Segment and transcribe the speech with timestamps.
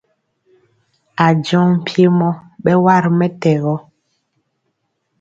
[1.25, 2.29] Ajɔŋ mpiemɔ
[2.63, 3.75] bɛwa ri mɛtɛgɔ.